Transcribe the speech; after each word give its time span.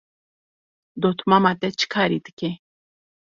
Dotmama 1.01 1.51
te 1.59 1.69
çi 1.79 1.85
karî 1.93 2.19
dike? 2.25 2.51